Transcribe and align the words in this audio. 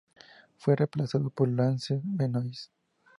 Fue 0.57 0.75
reemplazado 0.75 1.29
por 1.29 1.47
Lance 1.47 2.01
Benoist. 2.03 2.71